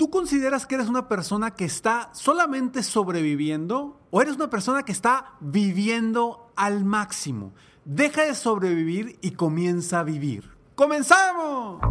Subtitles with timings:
[0.00, 4.92] ¿Tú consideras que eres una persona que está solamente sobreviviendo o eres una persona que
[4.92, 7.52] está viviendo al máximo?
[7.84, 10.56] Deja de sobrevivir y comienza a vivir.
[10.74, 11.82] ¡Comenzamos!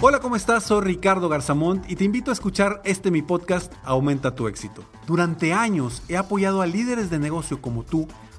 [0.00, 0.64] Hola, ¿cómo estás?
[0.64, 4.82] Soy Ricardo Garzamont y te invito a escuchar este mi podcast Aumenta tu éxito.
[5.06, 8.08] Durante años he apoyado a líderes de negocio como tú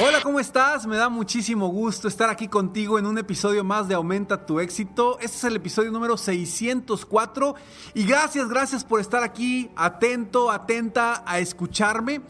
[0.00, 0.86] Hola, ¿cómo estás?
[0.86, 5.18] Me da muchísimo gusto estar aquí contigo en un episodio más de Aumenta tu éxito.
[5.18, 7.56] Este es el episodio número 604
[7.94, 12.20] y gracias, gracias por estar aquí atento, atenta a escucharme.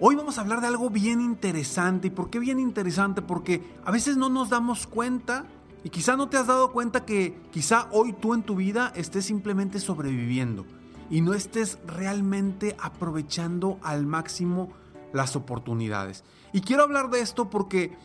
[0.00, 2.08] Hoy vamos a hablar de algo bien interesante.
[2.08, 3.22] ¿Y por qué bien interesante?
[3.22, 5.44] Porque a veces no nos damos cuenta
[5.84, 9.26] y quizá no te has dado cuenta que quizá hoy tú en tu vida estés
[9.26, 10.66] simplemente sobreviviendo
[11.08, 14.72] y no estés realmente aprovechando al máximo
[15.12, 16.24] las oportunidades.
[16.52, 17.96] Y quiero hablar de esto porque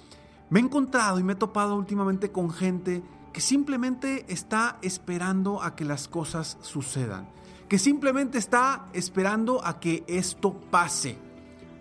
[0.49, 3.03] me he encontrado y me he topado últimamente con gente
[3.33, 7.29] que simplemente está esperando a que las cosas sucedan,
[7.69, 11.17] que simplemente está esperando a que esto pase,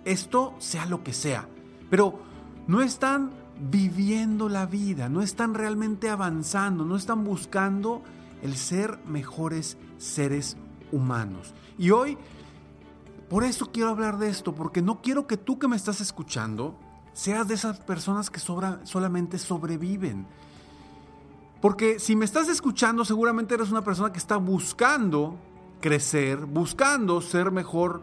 [0.04, 1.48] esto sea lo que sea,
[1.90, 2.20] pero
[2.68, 8.02] no están viviendo la vida, no están realmente avanzando, no están buscando
[8.42, 10.56] el ser mejores seres
[10.92, 11.52] humanos.
[11.76, 12.16] Y hoy
[13.30, 16.76] por eso quiero hablar de esto, porque no quiero que tú que me estás escuchando
[17.12, 20.26] seas de esas personas que solamente sobreviven.
[21.60, 25.36] Porque si me estás escuchando, seguramente eres una persona que está buscando
[25.80, 28.02] crecer, buscando ser mejor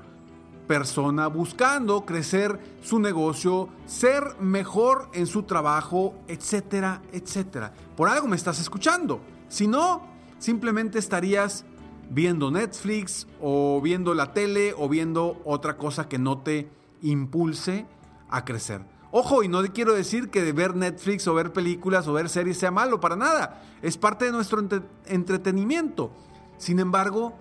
[0.65, 7.73] persona, buscando crecer su negocio, ser mejor en su trabajo, etcétera, etcétera.
[7.97, 9.19] Por algo me estás escuchando.
[9.49, 10.03] Si no,
[10.39, 11.65] simplemente estarías
[12.09, 16.69] viendo Netflix o viendo la tele o viendo otra cosa que no te
[17.01, 17.85] impulse
[18.29, 18.81] a crecer.
[19.11, 22.71] Ojo, y no quiero decir que ver Netflix o ver películas o ver series sea
[22.71, 23.63] malo, para nada.
[23.81, 24.67] Es parte de nuestro
[25.05, 26.11] entretenimiento.
[26.57, 27.33] Sin embargo,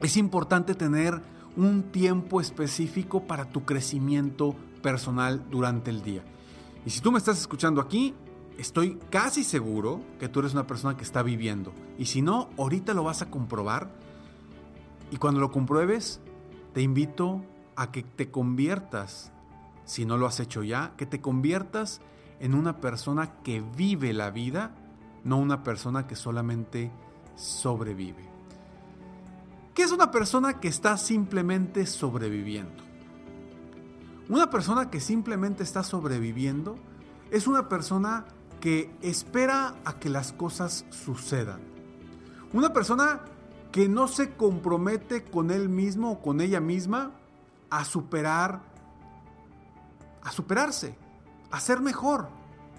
[0.00, 1.20] es importante tener
[1.56, 6.22] un tiempo específico para tu crecimiento personal durante el día.
[6.86, 8.14] Y si tú me estás escuchando aquí,
[8.60, 11.72] estoy casi seguro que tú eres una persona que está viviendo.
[11.98, 13.90] Y si no, ahorita lo vas a comprobar.
[15.10, 16.20] Y cuando lo compruebes,
[16.74, 17.42] te invito
[17.74, 19.32] a que te conviertas,
[19.86, 22.02] si no lo has hecho ya, que te conviertas
[22.38, 24.74] en una persona que vive la vida,
[25.24, 26.90] no una persona que solamente
[27.36, 28.28] sobrevive.
[29.74, 32.84] ¿Qué es una persona que está simplemente sobreviviendo?
[34.28, 36.76] Una persona que simplemente está sobreviviendo
[37.30, 38.26] es una persona
[38.60, 41.60] que espera a que las cosas sucedan.
[42.52, 43.22] Una persona
[43.72, 47.12] que no se compromete con él mismo o con ella misma
[47.70, 48.60] a superar,
[50.22, 50.96] a superarse,
[51.50, 52.28] a ser mejor,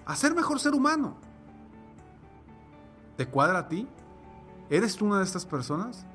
[0.06, 1.16] a ser mejor ser humano.
[3.16, 3.88] ¿Te cuadra a ti?
[4.70, 6.06] ¿Eres una de estas personas?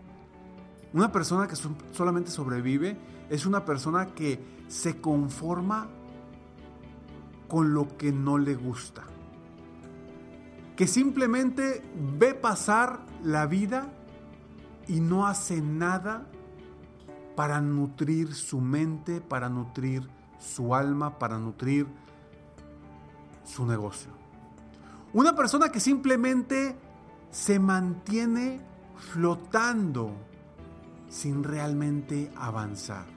[0.93, 1.55] Una persona que
[1.91, 2.97] solamente sobrevive
[3.29, 5.87] es una persona que se conforma
[7.49, 9.03] con lo que no le gusta
[10.77, 11.81] que simplemente
[12.19, 13.91] ve pasar la vida
[14.87, 16.27] y no hace nada
[17.35, 20.07] para nutrir su mente, para nutrir
[20.39, 21.87] su alma, para nutrir
[23.43, 24.11] su negocio.
[25.13, 26.77] Una persona que simplemente
[27.31, 28.61] se mantiene
[28.97, 30.11] flotando
[31.09, 33.07] sin realmente avanzar.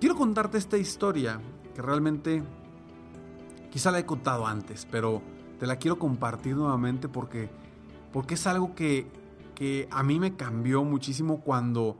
[0.00, 1.40] Quiero contarte esta historia
[1.76, 2.42] que realmente
[3.70, 5.22] quizá la he contado antes, pero
[5.58, 7.50] te la quiero compartir nuevamente porque,
[8.12, 9.10] porque es algo que,
[9.54, 11.98] que a mí me cambió muchísimo cuando,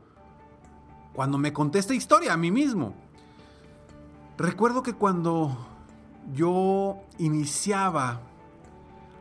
[1.13, 2.95] cuando me conté esta historia a mí mismo.
[4.37, 5.67] Recuerdo que cuando
[6.33, 8.21] yo iniciaba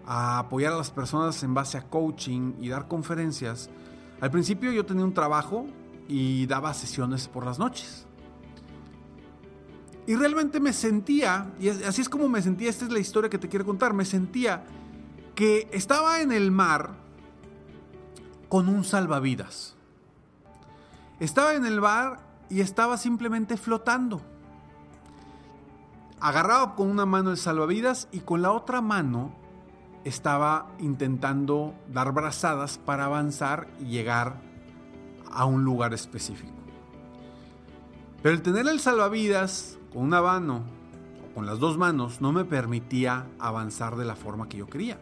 [0.06, 3.70] a apoyar a las personas en base a coaching y dar conferencias,
[4.22, 5.66] al principio yo tenía un trabajo
[6.08, 8.07] y daba sesiones por las noches.
[10.08, 13.38] Y realmente me sentía, y así es como me sentía, esta es la historia que
[13.38, 14.64] te quiero contar, me sentía
[15.36, 16.92] que estaba en el mar
[18.48, 19.76] con un salvavidas.
[21.20, 22.20] Estaba en el mar
[22.50, 24.22] y estaba simplemente flotando.
[26.22, 29.32] Agarraba con una mano el salvavidas y con la otra mano
[30.06, 34.38] estaba intentando dar brazadas para avanzar y llegar
[35.30, 36.54] a un lugar específico.
[38.24, 40.64] Pero el tener el salvavidas con una mano
[41.24, 45.00] o con las dos manos no me permitía avanzar de la forma que yo quería.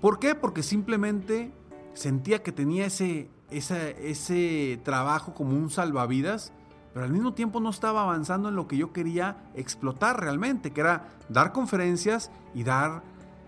[0.00, 0.34] ¿Por qué?
[0.34, 1.52] Porque simplemente
[1.94, 6.52] sentía que tenía ese, ese trabajo como un salvavidas,
[6.92, 10.80] pero al mismo tiempo no estaba avanzando en lo que yo quería explotar realmente, que
[10.80, 13.02] era dar conferencias y dar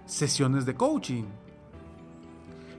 [0.04, 1.24] sesiones de coaching.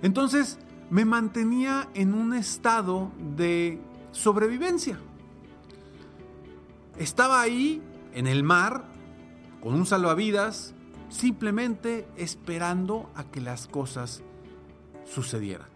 [0.02, 0.60] Entonces
[0.90, 3.82] me mantenía en un estado de
[4.12, 5.00] sobrevivencia.
[6.98, 7.82] Estaba ahí
[8.14, 8.86] en el mar
[9.62, 10.74] con un salvavidas,
[11.10, 14.22] simplemente esperando a que las cosas
[15.06, 15.68] sucedieran.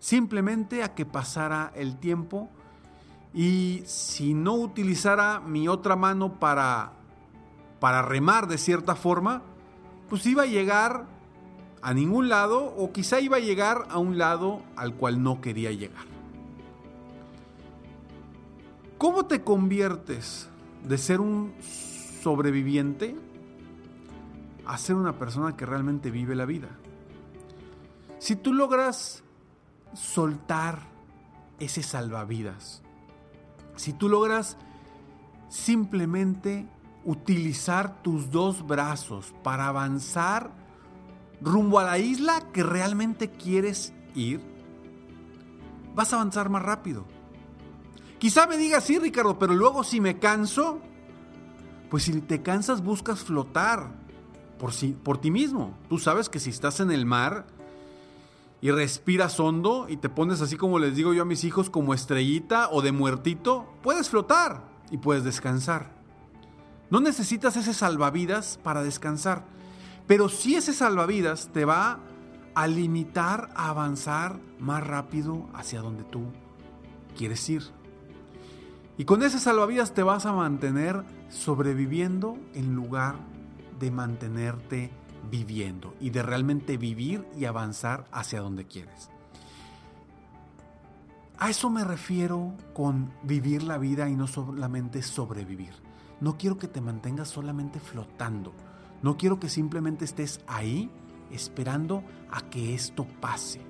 [0.00, 2.50] Simplemente a que pasara el tiempo
[3.34, 6.92] y si no utilizara mi otra mano para
[7.80, 9.42] para remar de cierta forma,
[10.08, 11.06] pues iba a llegar
[11.80, 15.70] a ningún lado o quizá iba a llegar a un lado al cual no quería
[15.70, 16.17] llegar.
[18.98, 20.48] ¿Cómo te conviertes
[20.82, 21.54] de ser un
[22.20, 23.14] sobreviviente
[24.66, 26.68] a ser una persona que realmente vive la vida?
[28.18, 29.22] Si tú logras
[29.94, 30.80] soltar
[31.60, 32.82] ese salvavidas,
[33.76, 34.56] si tú logras
[35.48, 36.66] simplemente
[37.04, 40.50] utilizar tus dos brazos para avanzar
[41.40, 44.40] rumbo a la isla que realmente quieres ir,
[45.94, 47.17] vas a avanzar más rápido.
[48.18, 50.80] Quizá me digas, sí, Ricardo, pero luego si me canso,
[51.88, 53.92] pues si te cansas buscas flotar
[54.58, 55.78] por, si, por ti mismo.
[55.88, 57.46] Tú sabes que si estás en el mar
[58.60, 61.94] y respiras hondo y te pones así como les digo yo a mis hijos, como
[61.94, 65.96] estrellita o de muertito, puedes flotar y puedes descansar.
[66.90, 69.44] No necesitas ese salvavidas para descansar,
[70.06, 72.00] pero sí ese salvavidas te va
[72.54, 76.24] a limitar a avanzar más rápido hacia donde tú
[77.16, 77.77] quieres ir.
[78.98, 83.14] Y con ese salvavidas te vas a mantener sobreviviendo en lugar
[83.78, 84.90] de mantenerte
[85.30, 89.08] viviendo y de realmente vivir y avanzar hacia donde quieres.
[91.38, 95.74] A eso me refiero con vivir la vida y no solamente sobrevivir.
[96.20, 98.52] No quiero que te mantengas solamente flotando.
[99.02, 100.90] No quiero que simplemente estés ahí
[101.30, 102.02] esperando
[102.32, 103.60] a que esto pase.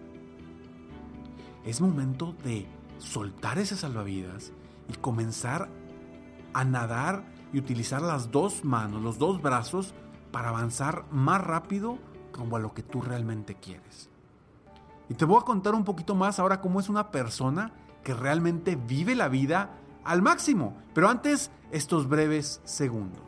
[1.67, 2.67] Es momento de
[2.97, 4.53] soltar ese salvavidas
[4.89, 5.69] y comenzar
[6.53, 9.95] a nadar y utilizar las dos manos, los dos brazos
[10.33, 11.99] para avanzar más rápido
[12.33, 14.11] como a lo que tú realmente quieres.
[15.09, 17.73] Y te voy a contar un poquito más ahora cómo es una persona
[18.05, 19.71] que realmente vive la vida
[20.05, 20.77] al máximo.
[20.95, 23.28] Pero antes, estos breves segundos.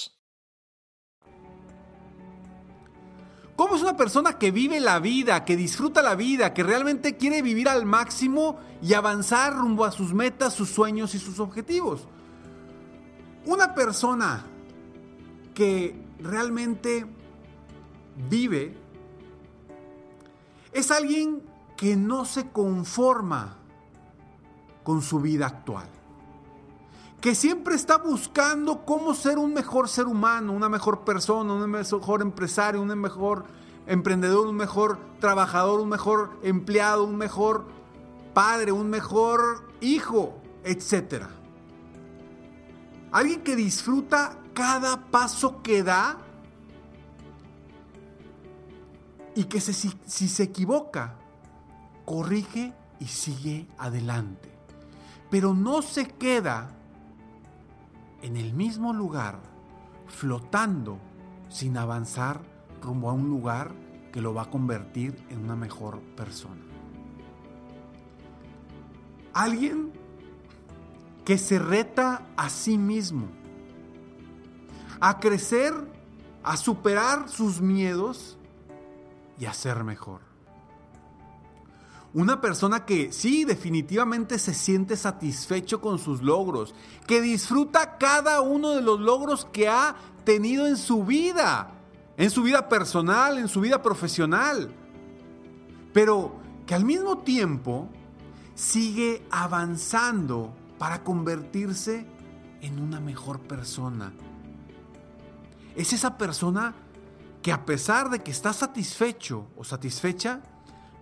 [3.61, 7.43] ¿Cómo es una persona que vive la vida, que disfruta la vida, que realmente quiere
[7.43, 12.07] vivir al máximo y avanzar rumbo a sus metas, sus sueños y sus objetivos?
[13.45, 14.43] Una persona
[15.53, 17.05] que realmente
[18.31, 18.75] vive
[20.73, 21.43] es alguien
[21.77, 23.57] que no se conforma
[24.81, 25.87] con su vida actual.
[27.21, 32.21] Que siempre está buscando cómo ser un mejor ser humano, una mejor persona, un mejor
[32.21, 33.45] empresario, un mejor
[33.85, 37.65] emprendedor, un mejor trabajador, un mejor empleado, un mejor
[38.33, 41.25] padre, un mejor hijo, etc.
[43.11, 46.17] Alguien que disfruta cada paso que da
[49.35, 49.73] y que si,
[50.27, 51.15] se equivoca,
[52.05, 54.49] corrige y sigue adelante.
[55.29, 56.75] Pero no se queda
[58.21, 59.39] en el mismo lugar,
[60.07, 60.99] flotando
[61.49, 62.41] sin avanzar
[62.81, 63.71] rumbo a un lugar
[64.11, 66.61] que lo va a convertir en una mejor persona.
[69.33, 69.91] Alguien
[71.25, 73.27] que se reta a sí mismo,
[74.99, 75.73] a crecer,
[76.43, 78.37] a superar sus miedos
[79.39, 80.30] y a ser mejor.
[82.13, 86.75] Una persona que sí, definitivamente se siente satisfecho con sus logros,
[87.07, 91.71] que disfruta cada uno de los logros que ha tenido en su vida,
[92.17, 94.73] en su vida personal, en su vida profesional,
[95.93, 97.87] pero que al mismo tiempo
[98.55, 102.05] sigue avanzando para convertirse
[102.61, 104.11] en una mejor persona.
[105.77, 106.75] Es esa persona
[107.41, 110.41] que a pesar de que está satisfecho o satisfecha,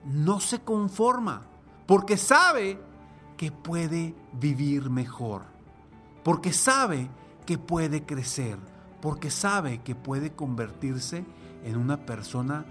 [0.06, 1.44] no se conforma,
[1.86, 2.80] porque sabe
[3.38, 5.44] que puede vivir mejor,
[6.24, 7.10] porque sabe
[7.46, 8.58] que puede crecer,
[9.02, 11.26] porque sabe que puede convertirse
[11.64, 12.66] en una persona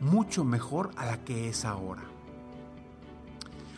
[0.00, 2.02] mucho mejor a la que es ahora.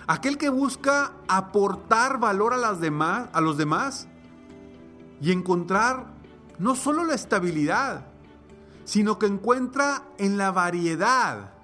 [0.06, 4.06] Aquel que busca aportar valor a, las demás, a los demás
[5.20, 6.06] y encontrar
[6.58, 8.06] no solo la estabilidad,
[8.84, 11.55] sino que encuentra en la variedad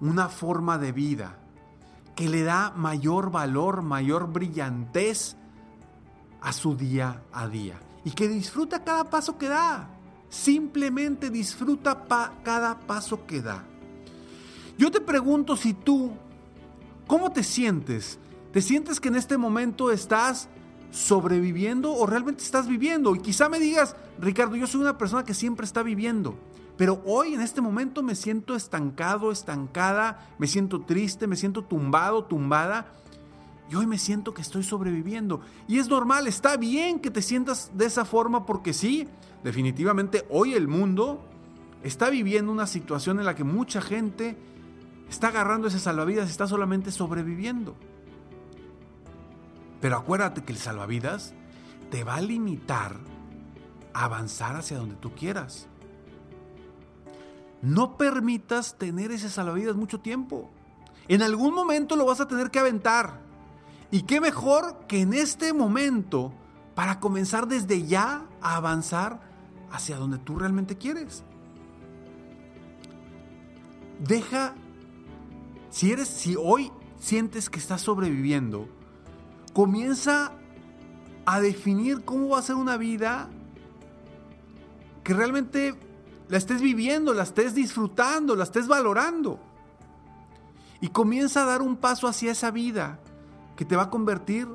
[0.00, 1.38] una forma de vida
[2.14, 5.36] que le da mayor valor, mayor brillantez
[6.40, 9.88] a su día a día y que disfruta cada paso que da.
[10.28, 12.04] Simplemente disfruta
[12.42, 13.64] cada paso que da.
[14.76, 16.12] Yo te pregunto si tú,
[17.06, 18.18] ¿cómo te sientes?
[18.52, 20.48] ¿Te sientes que en este momento estás
[20.90, 23.14] sobreviviendo o realmente estás viviendo?
[23.14, 26.36] Y quizá me digas, Ricardo, yo soy una persona que siempre está viviendo.
[26.78, 32.24] Pero hoy en este momento me siento estancado, estancada, me siento triste, me siento tumbado,
[32.24, 32.92] tumbada.
[33.68, 35.40] Y hoy me siento que estoy sobreviviendo.
[35.66, 39.08] Y es normal, está bien que te sientas de esa forma porque sí,
[39.42, 41.20] definitivamente hoy el mundo
[41.82, 44.36] está viviendo una situación en la que mucha gente
[45.10, 47.74] está agarrando ese salvavidas está solamente sobreviviendo.
[49.80, 51.34] Pero acuérdate que el salvavidas
[51.90, 52.96] te va a limitar
[53.92, 55.66] a avanzar hacia donde tú quieras.
[57.62, 60.50] No permitas tener ese salvavidas mucho tiempo.
[61.08, 63.20] En algún momento lo vas a tener que aventar.
[63.90, 66.32] Y qué mejor que en este momento
[66.74, 69.20] para comenzar desde ya a avanzar
[69.72, 71.24] hacia donde tú realmente quieres.
[73.98, 74.54] Deja,
[75.70, 78.68] si eres, si hoy sientes que estás sobreviviendo,
[79.52, 80.32] comienza
[81.26, 83.28] a definir cómo va a ser una vida
[85.02, 85.74] que realmente
[86.28, 89.40] la estés viviendo, la estés disfrutando, la estés valorando.
[90.80, 93.00] Y comienza a dar un paso hacia esa vida
[93.56, 94.46] que te va a convertir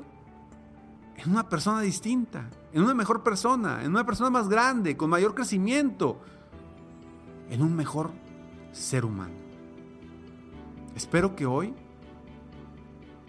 [1.16, 5.34] en una persona distinta, en una mejor persona, en una persona más grande, con mayor
[5.34, 6.20] crecimiento,
[7.50, 8.10] en un mejor
[8.72, 9.34] ser humano.
[10.96, 11.74] Espero que hoy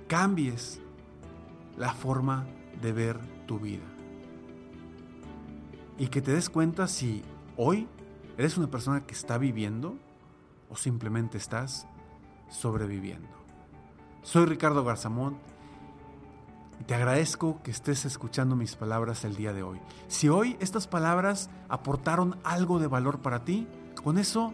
[0.07, 0.79] cambies
[1.77, 2.45] la forma
[2.81, 3.85] de ver tu vida.
[5.97, 7.23] Y que te des cuenta si
[7.57, 7.87] hoy
[8.37, 9.97] eres una persona que está viviendo
[10.69, 11.87] o simplemente estás
[12.49, 13.29] sobreviviendo.
[14.23, 15.37] Soy Ricardo Garzamont
[16.79, 19.79] y te agradezco que estés escuchando mis palabras el día de hoy.
[20.07, 23.67] Si hoy estas palabras aportaron algo de valor para ti,
[24.03, 24.53] con eso,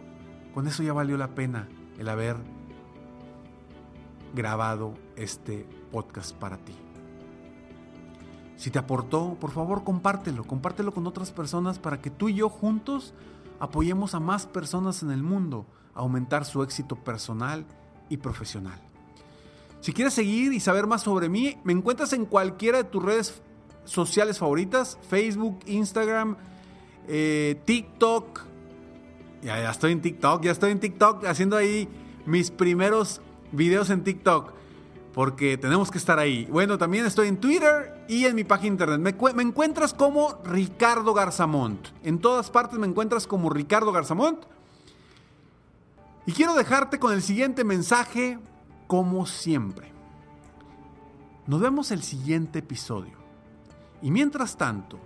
[0.54, 2.36] con eso ya valió la pena el haber
[4.34, 6.74] grabado este podcast para ti.
[8.56, 12.48] Si te aportó, por favor compártelo, compártelo con otras personas para que tú y yo
[12.48, 13.12] juntos
[13.62, 17.64] apoyemos a más personas en el mundo a aumentar su éxito personal
[18.08, 18.80] y profesional.
[19.80, 23.40] Si quieres seguir y saber más sobre mí, me encuentras en cualquiera de tus redes
[23.84, 26.36] sociales favoritas, Facebook, Instagram,
[27.06, 28.40] eh, TikTok.
[29.42, 31.88] Ya, ya estoy en TikTok, ya estoy en TikTok haciendo ahí
[32.26, 33.20] mis primeros
[33.52, 34.54] videos en TikTok.
[35.14, 36.48] Porque tenemos que estar ahí.
[36.50, 39.00] Bueno, también estoy en Twitter y en mi página internet.
[39.00, 41.88] Me, me encuentras como Ricardo Garzamont.
[42.02, 44.44] En todas partes me encuentras como Ricardo Garzamont.
[46.26, 48.38] Y quiero dejarte con el siguiente mensaje
[48.86, 49.92] como siempre.
[51.46, 53.18] Nos vemos el siguiente episodio.
[54.00, 54.98] Y mientras tanto,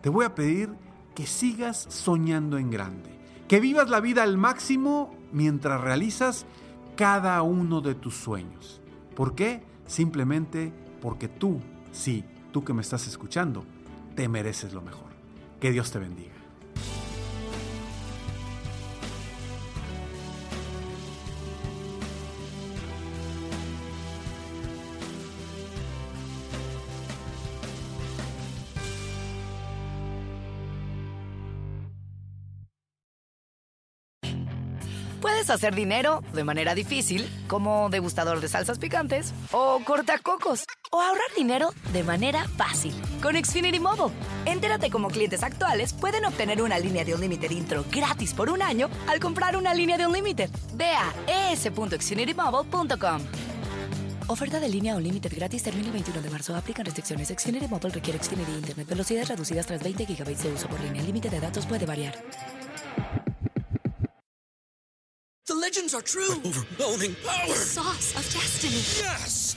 [0.00, 0.70] te voy a pedir
[1.14, 3.10] que sigas soñando en grande,
[3.48, 6.46] que vivas la vida al máximo mientras realizas
[6.96, 8.80] cada uno de tus sueños.
[9.16, 9.64] ¿Por qué?
[9.86, 11.60] Simplemente porque tú,
[11.92, 13.64] sí, tú que me estás escuchando,
[14.14, 15.08] te mereces lo mejor.
[15.60, 16.38] Que Dios te bendiga.
[35.20, 41.30] Puedes hacer dinero de manera difícil, como degustador de salsas picantes, o cortacocos, o ahorrar
[41.36, 44.14] dinero de manera fácil con Xfinity Mobile.
[44.44, 48.62] Entérate cómo clientes actuales pueden obtener una línea de un límite intro gratis por un
[48.62, 50.48] año al comprar una línea de un límite.
[50.74, 53.22] Ve a es.xfinitymobile.com.
[54.30, 56.54] Oferta de línea o límite gratis termina el 21 de marzo.
[56.54, 57.28] Aplican restricciones.
[57.28, 58.86] Xfinity Mobile requiere Xfinity Internet.
[58.86, 61.00] Velocidades reducidas tras 20 GB de uso por línea.
[61.00, 62.14] El límite de datos puede variar.
[65.46, 66.34] The legends are true.
[66.44, 67.56] overwhelming power!
[67.56, 68.82] Sauce of destiny.
[69.00, 69.56] Yes!